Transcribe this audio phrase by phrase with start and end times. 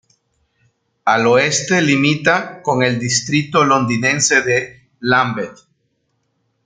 [1.05, 5.59] Al oeste limita con el distrito londinense de Lambeth.